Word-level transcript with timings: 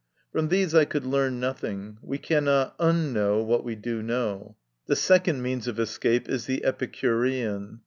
From 0.31 0.47
these 0.47 0.73
I 0.73 0.85
could 0.85 1.05
learn 1.05 1.39
nothing: 1.39 1.99
we 2.01 2.17
cannot 2.17 2.75
unknow 2.79 3.45
what 3.45 3.63
we 3.63 3.75
do 3.75 4.01
know. 4.01 4.55
The 4.87 4.95
second 4.95 5.43
means 5.43 5.67
of 5.67 5.79
escape 5.79 6.27
is 6.27 6.47
the 6.47 6.63
Epicu 6.65 7.07
rean. 7.19 7.79